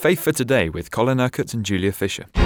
Faith 0.00 0.20
for 0.20 0.32
Today 0.32 0.70
with 0.70 0.90
Colin 0.90 1.20
Urquhart 1.20 1.52
and 1.52 1.62
Julia 1.62 1.92
Fisher. 1.92 2.24
Of 2.32 2.42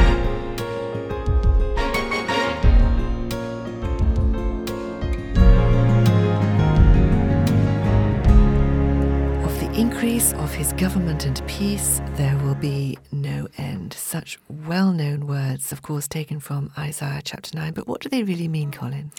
the 9.60 9.70
increase 9.72 10.32
of 10.32 10.52
his 10.52 10.72
government 10.72 11.26
and 11.26 11.40
peace, 11.46 12.00
there 12.16 12.36
will 12.38 12.56
be 12.56 12.98
no 13.12 13.46
end. 13.56 13.92
Such 13.92 14.36
well 14.66 14.90
known 14.90 15.28
words, 15.28 15.70
of 15.70 15.80
course, 15.80 16.08
taken 16.08 16.40
from 16.40 16.72
Isaiah 16.76 17.22
chapter 17.22 17.56
9. 17.56 17.72
But 17.72 17.86
what 17.86 18.00
do 18.00 18.08
they 18.08 18.24
really 18.24 18.48
mean, 18.48 18.72
Colin? 18.72 19.12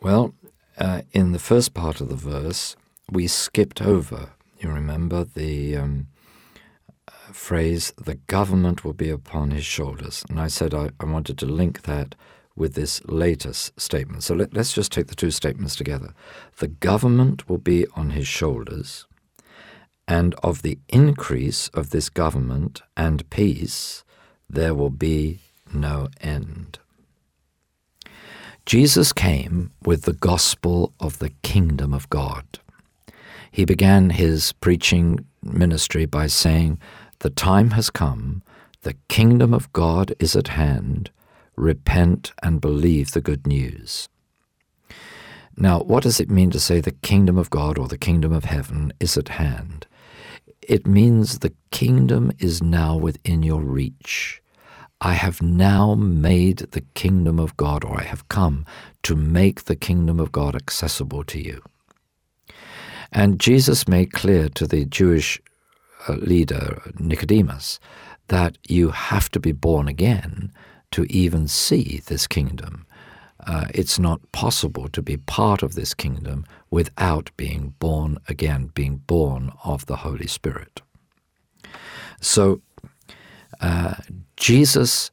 Well, 0.00 0.32
uh, 0.78 1.02
in 1.12 1.32
the 1.32 1.38
first 1.38 1.74
part 1.74 2.00
of 2.00 2.08
the 2.08 2.16
verse, 2.16 2.74
we 3.10 3.26
skipped 3.26 3.82
over, 3.82 4.30
you 4.58 4.70
remember, 4.70 5.24
the 5.24 5.76
um, 5.76 6.06
phrase, 7.32 7.92
the 7.96 8.16
government 8.26 8.84
will 8.84 8.92
be 8.92 9.10
upon 9.10 9.50
his 9.50 9.64
shoulders. 9.64 10.24
And 10.28 10.40
I 10.40 10.48
said 10.48 10.74
I, 10.74 10.90
I 11.00 11.04
wanted 11.04 11.38
to 11.38 11.46
link 11.46 11.82
that 11.82 12.14
with 12.54 12.74
this 12.74 13.02
latest 13.06 13.78
statement. 13.80 14.22
So 14.22 14.34
let, 14.34 14.54
let's 14.54 14.72
just 14.72 14.92
take 14.92 15.06
the 15.06 15.14
two 15.14 15.30
statements 15.30 15.76
together. 15.76 16.14
The 16.58 16.68
government 16.68 17.48
will 17.48 17.58
be 17.58 17.86
on 17.96 18.10
his 18.10 18.28
shoulders, 18.28 19.06
and 20.06 20.34
of 20.42 20.62
the 20.62 20.78
increase 20.88 21.68
of 21.68 21.90
this 21.90 22.08
government 22.08 22.82
and 22.96 23.28
peace, 23.30 24.04
there 24.48 24.74
will 24.74 24.90
be 24.90 25.40
no 25.72 26.08
end. 26.20 26.78
Jesus 28.66 29.12
came 29.12 29.72
with 29.82 30.02
the 30.02 30.12
gospel 30.12 30.92
of 31.00 31.18
the 31.18 31.30
kingdom 31.42 31.94
of 31.94 32.10
God. 32.10 32.44
He 33.50 33.64
began 33.64 34.10
his 34.10 34.52
preaching 34.52 35.26
ministry 35.42 36.06
by 36.06 36.26
saying, 36.26 36.78
The 37.22 37.30
time 37.30 37.70
has 37.70 37.88
come, 37.88 38.42
the 38.80 38.96
kingdom 39.08 39.54
of 39.54 39.72
God 39.72 40.12
is 40.18 40.34
at 40.34 40.48
hand, 40.48 41.12
repent 41.54 42.32
and 42.42 42.60
believe 42.60 43.12
the 43.12 43.20
good 43.20 43.46
news. 43.46 44.08
Now, 45.56 45.78
what 45.78 46.02
does 46.02 46.18
it 46.18 46.28
mean 46.28 46.50
to 46.50 46.58
say 46.58 46.80
the 46.80 46.90
kingdom 46.90 47.38
of 47.38 47.48
God 47.48 47.78
or 47.78 47.86
the 47.86 47.96
kingdom 47.96 48.32
of 48.32 48.46
heaven 48.46 48.92
is 48.98 49.16
at 49.16 49.28
hand? 49.28 49.86
It 50.62 50.84
means 50.84 51.38
the 51.38 51.54
kingdom 51.70 52.32
is 52.40 52.60
now 52.60 52.96
within 52.96 53.44
your 53.44 53.60
reach. 53.60 54.42
I 55.00 55.12
have 55.12 55.40
now 55.40 55.94
made 55.94 56.58
the 56.72 56.84
kingdom 56.94 57.38
of 57.38 57.56
God, 57.56 57.84
or 57.84 58.00
I 58.00 58.02
have 58.02 58.26
come 58.26 58.66
to 59.04 59.14
make 59.14 59.66
the 59.66 59.76
kingdom 59.76 60.18
of 60.18 60.32
God 60.32 60.56
accessible 60.56 61.22
to 61.22 61.40
you. 61.40 61.62
And 63.12 63.38
Jesus 63.38 63.86
made 63.86 64.12
clear 64.12 64.48
to 64.48 64.66
the 64.66 64.84
Jewish 64.86 65.40
leader, 66.08 66.82
Nicodemus, 66.98 67.80
that 68.28 68.58
you 68.68 68.90
have 68.90 69.30
to 69.30 69.40
be 69.40 69.52
born 69.52 69.88
again 69.88 70.52
to 70.92 71.04
even 71.04 71.48
see 71.48 72.02
this 72.06 72.26
kingdom. 72.26 72.86
Uh, 73.46 73.66
it's 73.74 73.98
not 73.98 74.20
possible 74.32 74.88
to 74.88 75.02
be 75.02 75.16
part 75.16 75.62
of 75.62 75.74
this 75.74 75.94
kingdom 75.94 76.44
without 76.70 77.30
being 77.36 77.74
born 77.78 78.18
again, 78.28 78.70
being 78.74 78.98
born 78.98 79.52
of 79.64 79.86
the 79.86 79.96
Holy 79.96 80.28
Spirit. 80.28 80.80
So, 82.20 82.62
uh, 83.60 83.94
Jesus, 84.36 85.10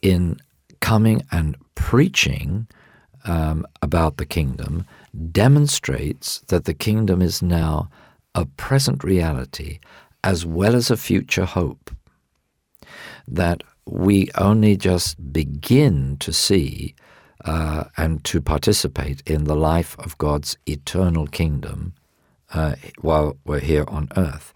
in 0.00 0.38
coming 0.80 1.22
and 1.30 1.56
preaching 1.74 2.66
um, 3.24 3.66
about 3.82 4.16
the 4.16 4.26
kingdom, 4.26 4.86
demonstrates 5.32 6.40
that 6.48 6.64
the 6.64 6.74
kingdom 6.74 7.20
is 7.20 7.42
now 7.42 7.90
a 8.34 8.46
present 8.46 9.02
reality 9.02 9.80
as 10.26 10.44
well 10.44 10.74
as 10.74 10.90
a 10.90 10.96
future 10.96 11.44
hope. 11.44 11.90
That 13.28 13.62
we 13.86 14.28
only 14.34 14.76
just 14.76 15.32
begin 15.32 16.16
to 16.18 16.32
see 16.32 16.94
uh, 17.44 17.84
and 17.96 18.24
to 18.24 18.40
participate 18.40 19.22
in 19.24 19.44
the 19.44 19.54
life 19.54 19.96
of 20.00 20.18
God's 20.18 20.56
eternal 20.66 21.28
kingdom 21.28 21.94
uh, 22.52 22.74
while 23.00 23.36
we're 23.44 23.60
here 23.60 23.84
on 23.86 24.08
earth. 24.16 24.52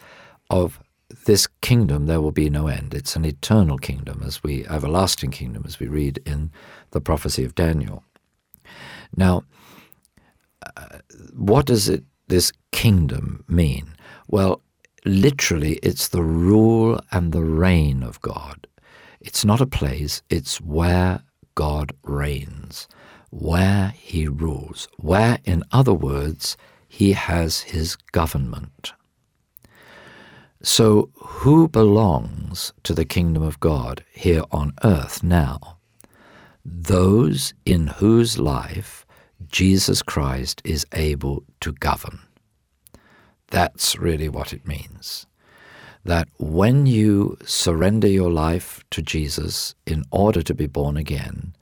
Of 0.50 0.80
this 1.26 1.47
kingdom, 1.60 2.06
there 2.06 2.20
will 2.20 2.32
be 2.32 2.50
no 2.50 2.66
end. 2.66 2.92
It's 2.92 3.14
an 3.14 3.25
eternal 3.25 3.78
kingdom, 3.78 4.22
as 4.26 4.42
we 4.42 4.66
everlasting 4.66 5.30
kingdom, 5.30 5.62
as 5.64 5.78
we 5.78 5.86
read 5.86 6.19
in 6.26 6.50
the 6.91 7.00
prophecy 7.00 7.44
of 7.44 7.54
Daniel. 7.54 8.03
Now, 9.16 9.44
uh, 10.76 10.98
what 11.36 11.66
does 11.66 11.88
it 11.88 12.03
this 12.26 12.53
kingdom 12.72 13.44
mean? 13.48 13.94
Well, 14.26 14.62
literally, 15.05 15.75
it's 15.83 16.09
the 16.09 16.22
rule 16.22 17.00
and 17.11 17.33
the 17.33 17.44
reign 17.44 18.03
of 18.03 18.21
God. 18.21 18.66
It's 19.21 19.44
not 19.44 19.61
a 19.61 19.66
place; 19.66 20.22
it's 20.31 20.61
where 20.61 21.22
God 21.55 21.93
reigns, 22.03 22.88
where 23.31 23.89
He 23.97 24.28
rules, 24.28 24.89
where, 24.97 25.39
in 25.44 25.65
other 25.72 25.94
words, 25.94 26.56
He 26.89 27.12
has 27.12 27.60
His 27.60 27.97
government. 28.12 28.93
So, 30.62 31.10
who 31.16 31.69
belongs 31.69 32.72
to 32.83 32.93
the 32.93 33.06
kingdom 33.06 33.43
of 33.43 33.60
God 33.60 34.05
here 34.12 34.43
on 34.50 34.75
earth 34.84 35.22
now? 35.22 35.78
Those 36.65 37.55
in 37.65 37.87
whose 37.87 38.39
life 38.39 39.06
Jesus 39.49 40.03
Christ 40.03 40.60
is 40.65 40.87
able 40.93 41.44
to 41.60 41.72
govern. 41.72 42.21
That's 43.50 43.97
really 43.99 44.28
what 44.28 44.53
it 44.53 44.66
means. 44.66 45.27
That 46.05 46.28
when 46.38 46.87
you 46.87 47.37
surrender 47.44 48.09
your 48.09 48.31
life 48.31 48.83
to 48.91 49.03
Jesus 49.03 49.75
in 49.87 50.05
order 50.11 50.43
to 50.43 50.55
be 50.55 50.66
born 50.66 50.97
again, 50.97 51.55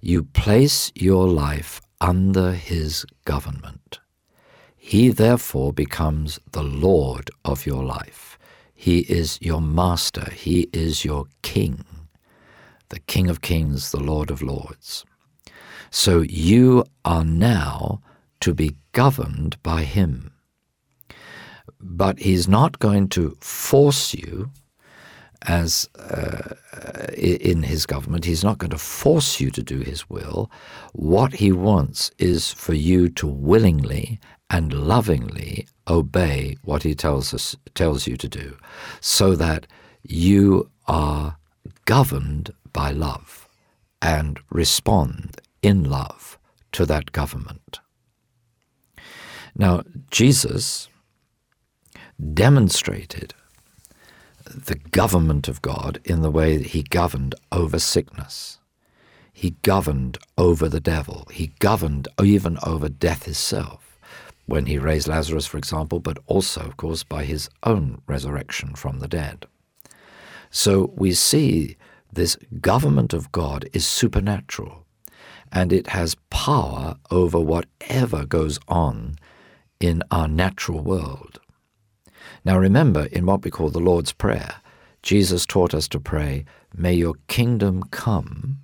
you 0.00 0.24
place 0.24 0.92
your 0.94 1.26
life 1.26 1.80
under 2.00 2.52
his 2.52 3.06
government. 3.24 4.00
He 4.76 5.08
therefore 5.08 5.72
becomes 5.72 6.38
the 6.52 6.62
Lord 6.62 7.30
of 7.44 7.66
your 7.66 7.82
life. 7.82 8.38
He 8.74 9.00
is 9.00 9.38
your 9.40 9.60
master. 9.60 10.30
He 10.30 10.68
is 10.72 11.04
your 11.04 11.24
king, 11.42 11.84
the 12.90 13.00
King 13.00 13.28
of 13.30 13.40
kings, 13.40 13.90
the 13.90 14.02
Lord 14.02 14.30
of 14.30 14.42
lords. 14.42 15.04
So 15.90 16.20
you 16.20 16.84
are 17.04 17.24
now 17.24 18.00
to 18.40 18.52
be 18.52 18.76
governed 18.92 19.60
by 19.62 19.84
him. 19.84 20.32
But 21.88 22.18
he's 22.18 22.48
not 22.48 22.78
going 22.78 23.08
to 23.10 23.36
force 23.40 24.12
you 24.12 24.50
as 25.42 25.88
uh, 25.98 26.54
in 27.16 27.62
his 27.62 27.86
government. 27.86 28.24
He's 28.24 28.42
not 28.42 28.58
going 28.58 28.70
to 28.70 28.78
force 28.78 29.40
you 29.40 29.50
to 29.52 29.62
do 29.62 29.78
his 29.78 30.10
will. 30.10 30.50
What 30.92 31.34
he 31.34 31.52
wants 31.52 32.10
is 32.18 32.52
for 32.52 32.74
you 32.74 33.08
to 33.10 33.26
willingly 33.26 34.18
and 34.50 34.72
lovingly 34.72 35.66
obey 35.88 36.56
what 36.64 36.82
he 36.82 36.94
tells 36.94 37.32
us 37.32 37.56
tells 37.74 38.06
you 38.06 38.16
to 38.16 38.28
do 38.28 38.56
so 39.00 39.36
that 39.36 39.66
you 40.02 40.70
are 40.86 41.36
governed 41.84 42.52
by 42.72 42.90
love 42.90 43.48
and 44.02 44.38
respond 44.50 45.40
in 45.62 45.84
love 45.84 46.38
to 46.72 46.84
that 46.86 47.12
government. 47.12 47.80
Now, 49.56 49.82
Jesus 50.10 50.88
demonstrated 52.32 53.34
the 54.44 54.76
government 54.76 55.48
of 55.48 55.62
God 55.62 56.00
in 56.04 56.22
the 56.22 56.30
way 56.30 56.56
that 56.56 56.68
he 56.68 56.82
governed 56.82 57.34
over 57.52 57.78
sickness. 57.78 58.58
He 59.32 59.50
governed 59.62 60.18
over 60.38 60.68
the 60.68 60.80
devil. 60.80 61.26
He 61.30 61.48
governed 61.58 62.08
even 62.22 62.58
over 62.62 62.88
death 62.88 63.28
itself 63.28 63.98
when 64.46 64.66
he 64.66 64.78
raised 64.78 65.08
Lazarus, 65.08 65.46
for 65.46 65.58
example, 65.58 65.98
but 66.00 66.18
also, 66.26 66.62
of 66.62 66.76
course, 66.76 67.02
by 67.02 67.24
his 67.24 67.50
own 67.64 68.00
resurrection 68.06 68.74
from 68.74 69.00
the 69.00 69.08
dead. 69.08 69.46
So 70.50 70.92
we 70.96 71.12
see 71.12 71.76
this 72.12 72.36
government 72.60 73.12
of 73.12 73.32
God 73.32 73.68
is 73.72 73.86
supernatural 73.86 74.86
and 75.52 75.72
it 75.72 75.88
has 75.88 76.16
power 76.30 76.96
over 77.10 77.38
whatever 77.40 78.24
goes 78.24 78.58
on 78.68 79.16
in 79.80 80.02
our 80.10 80.28
natural 80.28 80.80
world. 80.80 81.40
Now 82.46 82.58
remember, 82.58 83.06
in 83.06 83.26
what 83.26 83.42
we 83.42 83.50
call 83.50 83.70
the 83.70 83.80
Lord's 83.80 84.12
Prayer, 84.12 84.54
Jesus 85.02 85.46
taught 85.46 85.74
us 85.74 85.88
to 85.88 85.98
pray, 85.98 86.44
May 86.72 86.94
your 86.94 87.14
kingdom 87.26 87.82
come, 87.90 88.58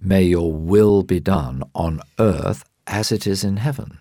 may 0.00 0.24
your 0.24 0.52
will 0.52 1.04
be 1.04 1.20
done 1.20 1.62
on 1.76 2.00
earth 2.18 2.64
as 2.88 3.12
it 3.12 3.28
is 3.28 3.44
in 3.44 3.58
heaven. 3.58 4.00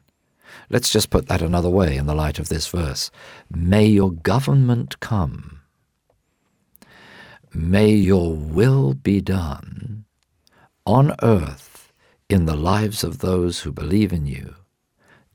Let's 0.71 0.91
just 0.91 1.11
put 1.11 1.27
that 1.27 1.43
another 1.43 1.69
way 1.69 1.95
in 1.95 2.07
the 2.07 2.15
light 2.15 2.39
of 2.39 2.49
this 2.49 2.67
verse. 2.67 3.11
May 3.51 3.85
your 3.85 4.11
government 4.11 4.99
come. 4.99 5.61
May 7.53 7.91
your 7.91 8.33
will 8.33 8.95
be 8.95 9.21
done 9.21 10.05
on 10.87 11.13
earth 11.21 11.93
in 12.29 12.47
the 12.47 12.57
lives 12.57 13.03
of 13.03 13.19
those 13.19 13.59
who 13.59 13.71
believe 13.71 14.11
in 14.11 14.25
you, 14.25 14.55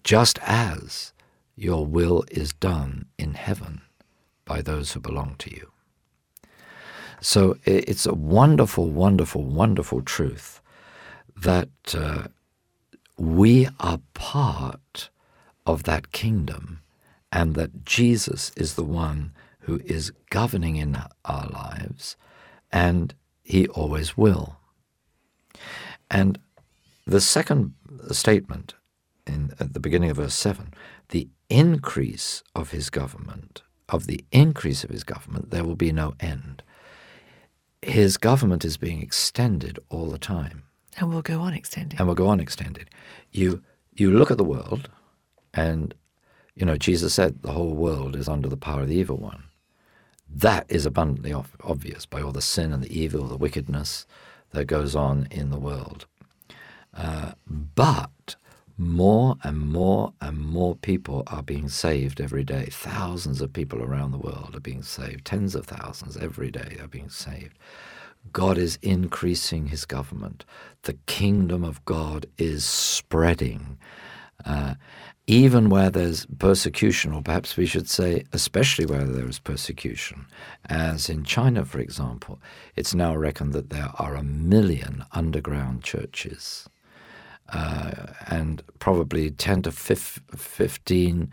just 0.03 0.41
as 0.43 1.13
your 1.59 1.85
will 1.85 2.25
is 2.31 2.53
done 2.53 3.07
in 3.19 3.35
heaven 3.35 3.83
by 4.45 4.63
those 4.63 4.93
who 4.93 5.01
belong 5.01 5.35
to 5.39 5.51
you. 5.51 5.71
So 7.21 7.59
it's 7.65 8.07
a 8.07 8.15
wonderful, 8.15 8.89
wonderful, 8.89 9.43
wonderful 9.43 10.03
truth 10.03 10.61
that 11.37 11.69
uh, 11.95 12.29
we 13.17 13.69
are 13.81 14.01
part 14.15 15.11
of 15.67 15.83
that 15.83 16.13
kingdom 16.13 16.81
and 17.33 17.55
that 17.57 17.85
Jesus 17.85 18.53
is 18.57 18.75
the 18.75 18.85
one 18.85 19.33
who 19.61 19.81
is 19.85 20.13
governing 20.31 20.77
in 20.77 20.97
our 21.25 21.49
lives 21.49 22.17
and 22.73 23.15
he 23.43 23.67
always 23.69 24.17
will. 24.17 24.57
And 26.11 26.39
the 27.07 27.21
second 27.21 27.75
statement 28.13 28.75
in, 29.29 29.53
at 29.61 29.75
the 29.75 29.81
beginning 29.81 30.11
of 30.11 30.17
verse 30.17 30.35
7 30.35 30.73
the 31.11 31.29
increase 31.49 32.43
of 32.55 32.71
his 32.71 32.91
government, 32.91 33.63
of 33.89 34.07
the 34.07 34.25
increase 34.31 34.85
of 34.85 34.91
his 34.91 35.05
government, 35.05 35.51
there 35.51 35.65
will 35.65 35.77
be 35.77 35.93
no 35.93 36.15
end. 36.21 36.63
His 37.81 38.17
government 38.17 38.65
is 38.65 38.77
being 38.77 39.01
extended 39.01 39.79
all 39.89 40.07
the 40.11 40.19
time. 40.19 40.65
And 40.99 41.11
will 41.11 41.23
go 41.23 41.41
on 41.41 41.55
extending. 41.55 41.99
And 41.99 42.09
will 42.09 42.15
go 42.15 42.27
on 42.27 42.41
extending. 42.41 42.87
You, 43.31 43.63
you 43.95 44.11
look 44.11 44.31
at 44.31 44.37
the 44.37 44.45
world, 44.45 44.91
and, 45.55 45.95
you 46.55 46.67
know, 46.67 46.77
Jesus 46.77 47.15
said 47.15 47.43
the 47.43 47.53
whole 47.53 47.75
world 47.75 48.17
is 48.17 48.29
under 48.29 48.49
the 48.49 48.57
power 48.57 48.83
of 48.83 48.89
the 48.89 48.97
evil 48.97 49.17
one. 49.17 49.45
That 50.29 50.67
is 50.69 50.85
abundantly 50.85 51.33
obvious 51.33 52.05
by 52.05 52.21
all 52.21 52.33
the 52.33 52.43
sin 52.43 52.73
and 52.73 52.83
the 52.83 52.99
evil, 52.99 53.27
the 53.27 53.37
wickedness 53.37 54.07
that 54.51 54.67
goes 54.67 54.95
on 54.95 55.29
in 55.31 55.51
the 55.51 55.59
world. 55.59 56.07
Uh, 56.93 57.33
but 57.47 58.37
more 58.79 59.37
and 59.43 59.59
more 59.59 60.13
and 60.21 60.39
more 60.39 60.77
people 60.77 61.25
are 61.27 61.43
being 61.43 61.69
saved 61.69 62.21
every 62.21 62.45
day. 62.45 62.69
Thousands 62.71 63.41
of 63.41 63.53
people 63.53 63.83
around 63.83 64.13
the 64.13 64.19
world 64.19 64.55
are 64.55 64.61
being 64.61 64.83
saved. 64.83 65.25
Tens 65.25 65.57
of 65.57 65.67
thousands 65.67 66.17
every 66.17 66.51
day 66.51 66.77
are 66.81 66.89
being 66.89 67.11
saved. 67.11 67.59
God 68.33 68.57
is 68.57 68.79
increasing 68.83 69.67
his 69.67 69.85
government. 69.85 70.45
The 70.83 70.97
kingdom 71.07 71.65
of 71.65 71.85
God 71.85 72.27
is 72.39 72.65
spreading. 72.65 73.79
Uh, 74.45 74.75
even 75.27 75.69
where 75.69 75.91
there's 75.91 76.27
persecution, 76.39 77.13
or 77.13 77.21
perhaps 77.21 77.57
we 77.57 77.67
should 77.67 77.89
say, 77.89 78.25
especially 78.33 78.87
where 78.87 79.05
there 79.05 79.29
is 79.29 79.39
persecution, 79.39 80.27
as 80.71 81.11
in 81.11 81.25
China, 81.25 81.65
for 81.65 81.81
example, 81.81 82.41
it's 82.77 82.95
now 82.95 83.15
reckoned 83.15 83.53
that 83.53 83.71
there 83.71 83.91
are 83.97 84.15
a 84.15 84.23
million 84.23 85.05
underground 85.13 85.83
churches 85.83 86.69
uh, 87.53 88.08
and 88.39 88.63
probably 88.79 89.31
10 89.31 89.63
to 89.63 89.73
15 89.73 91.31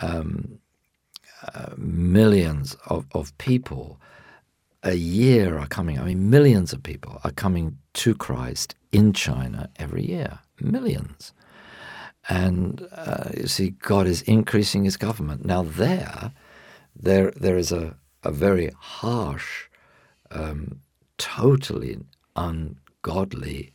um, 0.00 0.58
uh, 1.54 1.70
millions 1.76 2.76
of, 2.86 3.04
of 3.12 3.36
people 3.38 4.00
a 4.82 4.94
year 4.94 5.58
are 5.58 5.66
coming. 5.66 5.98
I 5.98 6.04
mean, 6.04 6.30
millions 6.30 6.72
of 6.72 6.82
people 6.82 7.20
are 7.24 7.32
coming 7.32 7.78
to 7.94 8.14
Christ 8.14 8.74
in 8.92 9.12
China 9.12 9.68
every 9.76 10.06
year. 10.06 10.38
Millions. 10.60 11.32
And 12.28 12.86
uh, 12.92 13.30
you 13.36 13.48
see, 13.48 13.70
God 13.70 14.06
is 14.06 14.22
increasing 14.22 14.84
his 14.84 14.96
government. 14.96 15.44
Now, 15.44 15.62
there, 15.62 16.32
there, 16.94 17.32
there 17.32 17.56
is 17.56 17.72
a, 17.72 17.96
a 18.22 18.30
very 18.30 18.70
harsh, 18.78 19.68
um, 20.30 20.80
totally 21.18 21.98
ungodly 22.36 23.72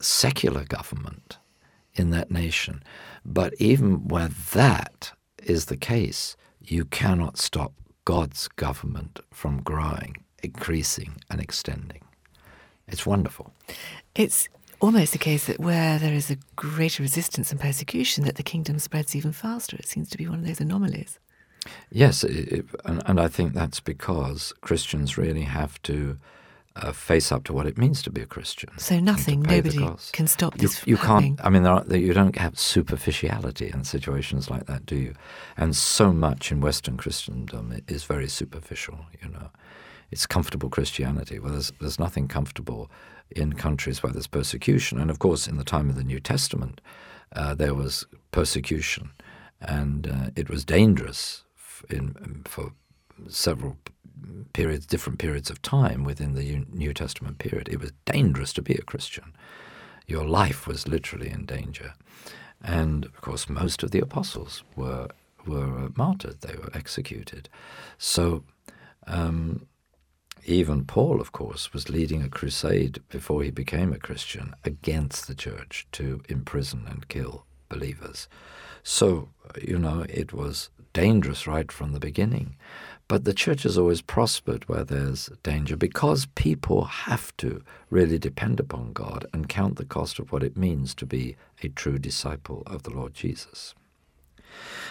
secular 0.00 0.64
government 0.64 1.38
in 1.94 2.10
that 2.10 2.30
nation. 2.30 2.82
But 3.24 3.54
even 3.58 4.08
where 4.08 4.28
that 4.52 5.12
is 5.42 5.66
the 5.66 5.76
case, 5.76 6.36
you 6.60 6.84
cannot 6.84 7.38
stop 7.38 7.72
God's 8.04 8.48
government 8.48 9.20
from 9.32 9.62
growing, 9.62 10.16
increasing, 10.42 11.16
and 11.30 11.40
extending. 11.40 12.02
It's 12.86 13.06
wonderful. 13.06 13.52
It's 14.14 14.48
almost 14.80 15.12
the 15.12 15.18
case 15.18 15.46
that 15.46 15.60
where 15.60 15.98
there 15.98 16.12
is 16.12 16.30
a 16.30 16.36
greater 16.56 17.02
resistance 17.02 17.50
and 17.50 17.60
persecution, 17.60 18.24
that 18.24 18.36
the 18.36 18.42
kingdom 18.42 18.78
spreads 18.78 19.16
even 19.16 19.32
faster. 19.32 19.76
It 19.76 19.86
seems 19.86 20.10
to 20.10 20.18
be 20.18 20.28
one 20.28 20.40
of 20.40 20.46
those 20.46 20.60
anomalies. 20.60 21.18
Yes, 21.90 22.24
it, 22.24 22.66
and, 22.84 23.02
and 23.06 23.18
I 23.18 23.28
think 23.28 23.54
that's 23.54 23.80
because 23.80 24.52
Christians 24.60 25.16
really 25.16 25.42
have 25.42 25.80
to 25.82 26.18
uh, 26.76 26.92
face 26.92 27.30
up 27.30 27.44
to 27.44 27.52
what 27.52 27.66
it 27.66 27.78
means 27.78 28.02
to 28.02 28.10
be 28.10 28.20
a 28.20 28.26
Christian. 28.26 28.70
So 28.78 28.98
nothing, 28.98 29.42
nobody 29.42 29.78
can 30.12 30.26
stop 30.26 30.56
this. 30.58 30.84
You, 30.86 30.92
you 30.92 30.96
can't. 30.96 31.40
I 31.44 31.48
mean, 31.48 31.62
there 31.62 31.72
are, 31.72 31.96
you 31.96 32.12
don't 32.12 32.36
have 32.36 32.58
superficiality 32.58 33.70
in 33.72 33.84
situations 33.84 34.50
like 34.50 34.66
that, 34.66 34.84
do 34.84 34.96
you? 34.96 35.14
And 35.56 35.76
so 35.76 36.12
much 36.12 36.50
in 36.50 36.60
Western 36.60 36.96
Christendom 36.96 37.80
is 37.86 38.04
very 38.04 38.28
superficial. 38.28 39.06
You 39.22 39.30
know, 39.30 39.50
it's 40.10 40.26
comfortable 40.26 40.68
Christianity. 40.68 41.38
Well, 41.38 41.52
there's 41.52 41.72
there's 41.80 41.98
nothing 41.98 42.26
comfortable 42.26 42.90
in 43.30 43.52
countries 43.52 44.02
where 44.02 44.12
there's 44.12 44.26
persecution, 44.26 44.98
and 45.00 45.10
of 45.10 45.18
course, 45.18 45.46
in 45.46 45.56
the 45.56 45.64
time 45.64 45.88
of 45.88 45.96
the 45.96 46.04
New 46.04 46.20
Testament, 46.20 46.80
uh, 47.34 47.54
there 47.54 47.74
was 47.74 48.04
persecution, 48.32 49.12
and 49.60 50.06
uh, 50.08 50.30
it 50.34 50.50
was 50.50 50.64
dangerous 50.64 51.44
in, 51.88 52.42
for 52.44 52.72
several 53.28 53.76
periods, 54.52 54.86
different 54.86 55.18
periods 55.18 55.50
of 55.50 55.62
time 55.62 56.04
within 56.04 56.34
the 56.34 56.64
New 56.72 56.92
Testament 56.92 57.38
period. 57.38 57.68
It 57.68 57.80
was 57.80 57.92
dangerous 58.04 58.52
to 58.54 58.62
be 58.62 58.74
a 58.74 58.82
Christian. 58.82 59.34
Your 60.06 60.26
life 60.26 60.66
was 60.66 60.88
literally 60.88 61.30
in 61.30 61.46
danger. 61.46 61.94
And 62.62 63.04
of 63.04 63.20
course, 63.20 63.48
most 63.48 63.82
of 63.82 63.90
the 63.90 64.00
apostles 64.00 64.62
were 64.76 65.08
were 65.46 65.90
martyred; 65.94 66.40
they 66.40 66.56
were 66.56 66.70
executed. 66.74 67.50
So, 67.98 68.44
um, 69.06 69.66
even 70.46 70.84
Paul, 70.84 71.20
of 71.20 71.32
course, 71.32 71.72
was 71.72 71.90
leading 71.90 72.22
a 72.22 72.28
crusade 72.28 73.02
before 73.08 73.42
he 73.42 73.50
became 73.50 73.92
a 73.92 73.98
Christian 73.98 74.54
against 74.64 75.26
the 75.26 75.34
church 75.34 75.86
to 75.92 76.22
imprison 76.28 76.86
and 76.88 77.08
kill 77.08 77.44
believers. 77.68 78.28
So, 78.82 79.30
you 79.60 79.78
know, 79.78 80.04
it 80.08 80.32
was 80.32 80.70
dangerous 80.92 81.46
right 81.46 81.70
from 81.72 81.92
the 81.92 82.00
beginning. 82.00 82.56
But 83.06 83.24
the 83.24 83.34
church 83.34 83.64
has 83.64 83.76
always 83.76 84.00
prospered 84.00 84.66
where 84.68 84.84
there's 84.84 85.30
danger 85.42 85.76
because 85.76 86.26
people 86.34 86.84
have 86.84 87.36
to 87.36 87.62
really 87.90 88.18
depend 88.18 88.60
upon 88.60 88.92
God 88.92 89.26
and 89.32 89.48
count 89.48 89.76
the 89.76 89.84
cost 89.84 90.18
of 90.18 90.32
what 90.32 90.42
it 90.42 90.56
means 90.56 90.94
to 90.94 91.06
be 91.06 91.36
a 91.62 91.68
true 91.68 91.98
disciple 91.98 92.62
of 92.66 92.82
the 92.82 92.90
Lord 92.90 93.12
Jesus. 93.12 93.74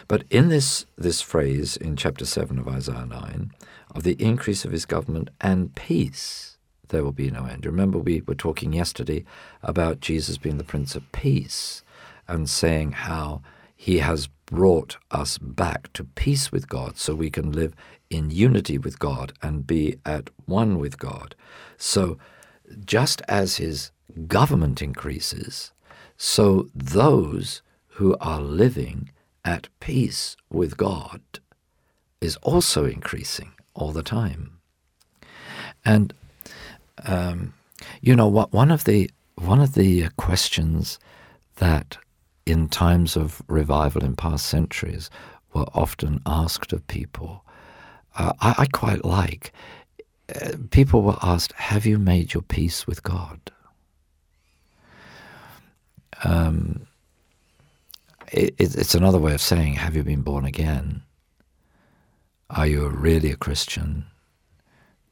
But 0.07 0.25
in 0.29 0.49
this, 0.49 0.85
this 0.97 1.21
phrase 1.21 1.75
in 1.77 1.95
chapter 1.95 2.25
7 2.25 2.59
of 2.59 2.67
Isaiah 2.67 3.05
9, 3.05 3.51
of 3.95 4.03
the 4.03 4.21
increase 4.21 4.65
of 4.65 4.71
his 4.71 4.85
government 4.85 5.29
and 5.41 5.73
peace, 5.75 6.57
there 6.89 7.03
will 7.03 7.11
be 7.11 7.31
no 7.31 7.45
end. 7.45 7.65
Remember, 7.65 7.97
we 7.97 8.21
were 8.21 8.35
talking 8.35 8.73
yesterday 8.73 9.23
about 9.63 10.01
Jesus 10.01 10.37
being 10.37 10.57
the 10.57 10.63
Prince 10.63 10.95
of 10.95 11.11
Peace 11.11 11.83
and 12.27 12.49
saying 12.49 12.91
how 12.91 13.41
he 13.75 13.99
has 13.99 14.27
brought 14.45 14.97
us 15.11 15.37
back 15.37 15.91
to 15.93 16.03
peace 16.03 16.51
with 16.51 16.69
God 16.69 16.97
so 16.97 17.15
we 17.15 17.29
can 17.29 17.51
live 17.51 17.73
in 18.13 18.29
unity 18.29 18.77
with 18.77 18.99
God 18.99 19.33
and 19.41 19.65
be 19.65 19.97
at 20.05 20.29
one 20.45 20.77
with 20.77 20.97
God. 20.99 21.35
So, 21.77 22.17
just 22.85 23.21
as 23.27 23.57
his 23.57 23.91
government 24.27 24.81
increases, 24.81 25.71
so 26.15 26.69
those 26.73 27.61
who 27.97 28.15
are 28.21 28.39
living 28.39 29.09
at 29.43 29.67
peace 29.79 30.37
with 30.49 30.77
God 30.77 31.21
is 32.21 32.37
also 32.37 32.85
increasing 32.85 33.51
all 33.73 33.91
the 33.91 34.03
time. 34.03 34.59
And 35.83 36.13
um, 37.05 37.53
you 38.01 38.15
know 38.15 38.27
what? 38.27 38.53
One 38.53 38.71
of 38.71 38.83
the 38.85 39.09
one 39.35 39.59
of 39.59 39.73
the 39.73 40.09
questions 40.17 40.99
that 41.55 41.97
in 42.45 42.69
times 42.69 43.17
of 43.17 43.41
revival 43.47 44.03
in 44.03 44.15
past 44.15 44.45
centuries 44.45 45.09
were 45.53 45.67
often 45.73 46.21
asked 46.25 46.71
of 46.71 46.85
people. 46.87 47.42
Uh, 48.15 48.33
I, 48.39 48.55
I, 48.59 48.65
quite 48.67 49.03
like. 49.03 49.51
Uh, 50.33 50.51
people 50.71 51.01
were 51.01 51.17
asked, 51.21 51.53
Have 51.53 51.85
you 51.85 51.97
made 51.97 52.33
your 52.33 52.43
peace 52.43 52.85
with 52.85 53.03
God? 53.03 53.39
Um, 56.23 56.87
it, 58.31 58.55
it's 58.59 58.95
another 58.95 59.19
way 59.19 59.33
of 59.33 59.41
saying, 59.41 59.73
Have 59.75 59.95
you 59.95 60.03
been 60.03 60.21
born 60.21 60.45
again? 60.45 61.01
Are 62.49 62.67
you 62.67 62.87
really 62.87 63.31
a 63.31 63.35
Christian? 63.35 64.05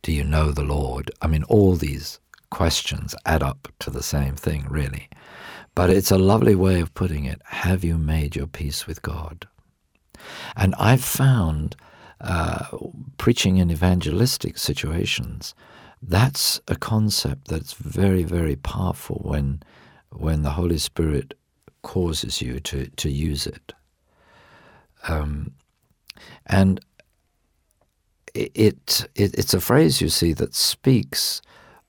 Do 0.04 0.12
you 0.12 0.24
know 0.24 0.52
the 0.52 0.64
Lord? 0.64 1.12
I 1.22 1.28
mean, 1.28 1.44
all 1.44 1.76
these 1.76 2.20
questions 2.50 3.16
add 3.26 3.42
up 3.42 3.68
to 3.80 3.90
the 3.90 4.04
same 4.04 4.36
thing, 4.36 4.68
really. 4.70 5.10
But 5.74 5.90
it's 5.90 6.12
a 6.12 6.18
lovely 6.18 6.56
way 6.56 6.82
of 6.82 6.94
putting 6.94 7.26
it. 7.26 7.42
Have 7.46 7.84
you 7.84 7.98
made 7.98 8.36
your 8.36 8.48
peace 8.48 8.86
with 8.88 9.02
God? 9.02 9.48
And 10.56 10.76
I've 10.78 11.04
found 11.04 11.76
uh, 12.22 12.66
preaching 13.18 13.58
in 13.58 13.72
evangelistic 13.72 14.58
situations, 14.58 15.54
that's 16.02 16.62
a 16.68 16.76
concept 16.76 17.48
that's 17.48 17.74
very, 17.74 18.24
very 18.24 18.56
powerful 18.56 19.22
when, 19.24 19.62
when 20.12 20.42
the 20.42 20.52
Holy 20.52 20.78
Spirit 20.78 21.34
causes 21.84 22.42
you 22.42 22.60
to, 22.60 22.88
to 22.88 23.10
use 23.10 23.48
it. 23.48 23.74
Um, 25.08 25.54
and 26.46 26.80
it, 28.34 28.52
it, 28.56 29.08
it's 29.16 29.54
a 29.54 29.62
phrase 29.62 30.02
you 30.02 30.10
see 30.10 30.34
that 30.34 30.56
speaks 30.56 31.42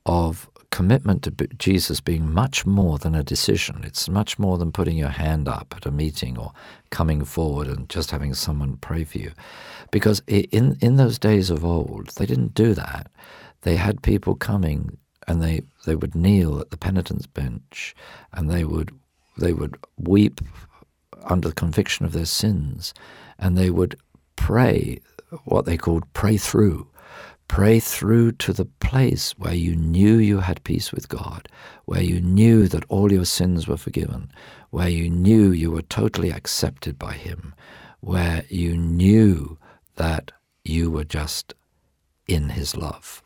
of 0.05 0.49
commitment 0.73 1.23
to 1.23 1.31
Jesus 1.59 2.01
being 2.01 2.33
much 2.33 2.65
more 2.65 2.99
than 2.99 3.15
a 3.15 3.23
decision. 3.23 3.85
It's 3.85 4.09
much 4.09 4.39
more 4.39 4.57
than 4.57 4.73
putting 4.73 4.97
your 4.97 5.11
hand 5.11 5.47
up 5.47 5.75
at 5.77 5.87
a 5.87 5.91
meeting 5.91 6.39
or 6.39 6.53
coming 6.91 7.25
forward 7.25 7.69
and 7.69 7.89
just 7.91 8.11
having 8.11 8.33
someone 8.33 8.79
pray 8.79 9.05
for 9.05 9.19
you. 9.19 9.33
Because 9.91 10.23
in, 10.27 10.79
in 10.81 10.97
those 10.97 11.19
days 11.19 11.51
of 11.51 11.63
old, 11.63 12.09
they 12.17 12.25
didn't 12.25 12.55
do 12.55 12.73
that. 12.73 13.09
They 13.61 13.77
had 13.77 14.03
people 14.03 14.35
coming 14.35 14.97
and 15.29 15.43
they, 15.43 15.61
they 15.85 15.95
would 15.95 16.15
kneel 16.15 16.59
at 16.59 16.71
the 16.71 16.79
penitent's 16.79 17.27
bench 17.27 17.95
and 18.33 18.51
they 18.51 18.65
would, 18.65 18.93
they 19.37 19.53
would 19.53 19.77
weep 19.99 20.41
under 21.25 21.49
the 21.49 21.55
conviction 21.55 22.07
of 22.07 22.13
their 22.13 22.25
sins 22.25 22.95
and 23.39 23.59
they 23.59 23.69
would 23.69 23.99
pray 24.37 25.01
what 25.45 25.67
they 25.67 25.77
called 25.77 26.11
pray 26.15 26.39
through 26.39 26.89
Pray 27.53 27.81
through 27.81 28.33
to 28.33 28.55
the 28.55 28.65
place 28.65 29.33
where 29.33 29.53
you 29.53 29.77
knew 29.77 30.17
you 30.17 30.39
had 30.39 30.65
peace 30.65 30.91
with 30.91 31.11
God, 31.11 31.51
where 31.85 32.01
you 32.01 32.19
knew 32.19 32.67
that 32.67 32.87
all 32.89 33.13
your 33.13 33.27
sins 33.27 33.69
were 33.69 33.77
forgiven, 33.77 34.33
where 34.71 34.89
you 34.89 35.11
knew 35.11 35.51
you 35.51 35.71
were 35.71 35.83
totally 35.83 36.31
accepted 36.31 36.99
by 36.99 37.13
Him, 37.13 37.55
where 38.01 38.47
you 38.49 38.75
knew 38.79 39.59
that 39.97 40.33
you 40.65 40.91
were 40.91 41.05
just 41.05 41.53
in 42.27 42.49
His 42.49 42.75
love. 42.75 43.23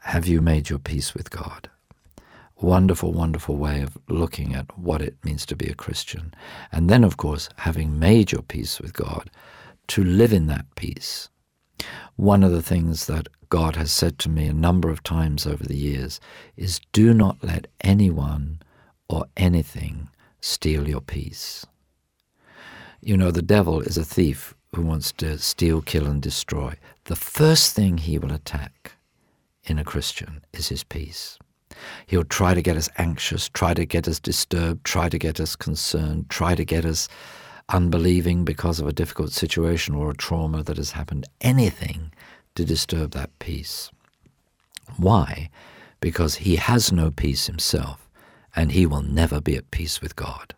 Have 0.00 0.26
you 0.26 0.42
made 0.42 0.68
your 0.68 0.78
peace 0.78 1.14
with 1.14 1.30
God? 1.30 1.70
Wonderful, 2.60 3.14
wonderful 3.14 3.56
way 3.56 3.80
of 3.80 3.96
looking 4.10 4.54
at 4.54 4.78
what 4.78 5.00
it 5.00 5.16
means 5.24 5.46
to 5.46 5.56
be 5.56 5.68
a 5.68 5.74
Christian. 5.74 6.34
And 6.70 6.90
then, 6.90 7.02
of 7.02 7.16
course, 7.16 7.48
having 7.56 7.98
made 7.98 8.30
your 8.30 8.42
peace 8.42 8.78
with 8.78 8.92
God, 8.92 9.30
to 9.88 10.04
live 10.04 10.34
in 10.34 10.48
that 10.48 10.66
peace 10.74 11.30
one 12.16 12.42
of 12.42 12.52
the 12.52 12.62
things 12.62 13.06
that 13.06 13.28
God 13.48 13.76
has 13.76 13.92
said 13.92 14.18
to 14.20 14.28
me 14.28 14.46
a 14.46 14.52
number 14.52 14.90
of 14.90 15.02
times 15.02 15.46
over 15.46 15.64
the 15.64 15.76
years 15.76 16.20
is 16.56 16.80
do 16.92 17.12
not 17.12 17.42
let 17.42 17.66
anyone 17.80 18.60
or 19.08 19.26
anything 19.36 20.08
steal 20.40 20.88
your 20.88 21.00
peace. 21.00 21.66
You 23.00 23.16
know, 23.16 23.30
the 23.30 23.42
devil 23.42 23.80
is 23.80 23.98
a 23.98 24.04
thief 24.04 24.54
who 24.74 24.82
wants 24.82 25.12
to 25.12 25.38
steal, 25.38 25.82
kill, 25.82 26.06
and 26.06 26.22
destroy. 26.22 26.74
The 27.04 27.16
first 27.16 27.74
thing 27.74 27.98
he 27.98 28.18
will 28.18 28.32
attack 28.32 28.92
in 29.64 29.78
a 29.78 29.84
Christian 29.84 30.44
is 30.52 30.68
his 30.68 30.84
peace. 30.84 31.38
He'll 32.06 32.24
try 32.24 32.54
to 32.54 32.62
get 32.62 32.76
us 32.76 32.88
anxious, 32.98 33.48
try 33.48 33.74
to 33.74 33.84
get 33.84 34.06
us 34.08 34.20
disturbed, 34.20 34.84
try 34.84 35.08
to 35.08 35.18
get 35.18 35.40
us 35.40 35.56
concerned, 35.56 36.28
try 36.28 36.54
to 36.54 36.64
get 36.64 36.84
us 36.84 37.08
unbelieving 37.68 38.44
because 38.44 38.80
of 38.80 38.86
a 38.86 38.92
difficult 38.92 39.32
situation 39.32 39.94
or 39.94 40.10
a 40.10 40.16
trauma 40.16 40.62
that 40.62 40.76
has 40.76 40.92
happened, 40.92 41.26
anything 41.40 42.12
to 42.54 42.64
disturb 42.64 43.12
that 43.12 43.38
peace. 43.38 43.90
Why? 44.96 45.50
Because 46.00 46.36
he 46.36 46.56
has 46.56 46.92
no 46.92 47.10
peace 47.10 47.46
himself, 47.46 48.08
and 48.54 48.72
he 48.72 48.86
will 48.86 49.02
never 49.02 49.40
be 49.40 49.56
at 49.56 49.70
peace 49.70 50.00
with 50.00 50.16
God. 50.16 50.54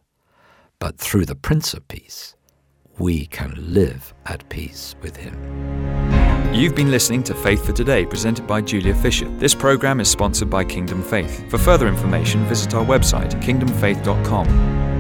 But 0.79 0.99
through 0.99 1.27
the 1.27 1.35
Prince 1.35 1.75
of 1.75 1.87
Peace, 1.89 2.35
we 2.99 3.27
can 3.27 3.55
live 3.59 4.15
at 4.27 4.49
peace 4.49 4.95
with 5.03 5.17
him. 5.17 5.35
You've 6.55 6.77
been 6.77 6.91
listening 6.91 7.25
to 7.25 7.35
Faith 7.35 7.67
for 7.67 7.73
Today, 7.73 8.07
presented 8.07 8.47
by 8.47 8.61
Julia 8.61 8.95
Fisher. 8.95 9.29
This 9.39 9.55
program 9.55 9.99
is 9.99 10.09
sponsored 10.09 10.51
by 10.51 10.65
Kingdom 10.65 11.03
Faith. 11.03 11.51
For 11.51 11.59
further 11.59 11.89
information, 11.89 12.45
visit 12.45 12.75
our 12.75 12.85
website, 12.85 13.33
kingdomfaith.com. 13.43 14.94